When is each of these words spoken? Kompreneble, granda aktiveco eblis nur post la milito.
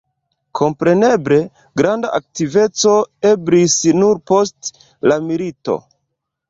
Kompreneble, 0.59 1.37
granda 1.81 2.11
aktiveco 2.21 2.97
eblis 3.35 3.79
nur 4.03 4.25
post 4.33 4.85
la 5.13 5.21
milito. 5.29 5.81